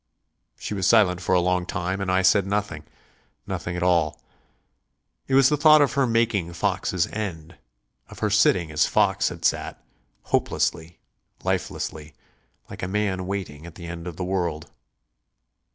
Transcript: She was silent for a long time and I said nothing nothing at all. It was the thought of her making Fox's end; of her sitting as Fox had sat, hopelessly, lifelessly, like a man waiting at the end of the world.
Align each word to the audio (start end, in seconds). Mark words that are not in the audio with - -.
She 0.57 0.73
was 0.73 0.87
silent 0.87 1.21
for 1.21 1.35
a 1.35 1.39
long 1.39 1.67
time 1.67 2.01
and 2.01 2.11
I 2.11 2.23
said 2.23 2.47
nothing 2.47 2.85
nothing 3.45 3.75
at 3.77 3.83
all. 3.83 4.19
It 5.27 5.35
was 5.35 5.47
the 5.49 5.57
thought 5.57 5.79
of 5.79 5.93
her 5.93 6.07
making 6.07 6.53
Fox's 6.53 7.05
end; 7.05 7.55
of 8.09 8.17
her 8.17 8.31
sitting 8.31 8.71
as 8.71 8.87
Fox 8.87 9.29
had 9.29 9.45
sat, 9.45 9.79
hopelessly, 10.23 10.97
lifelessly, 11.43 12.15
like 12.67 12.81
a 12.81 12.87
man 12.87 13.27
waiting 13.27 13.67
at 13.67 13.75
the 13.75 13.85
end 13.85 14.07
of 14.07 14.17
the 14.17 14.25
world. 14.25 14.71